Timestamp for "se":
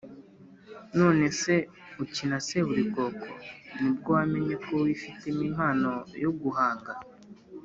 1.41-1.53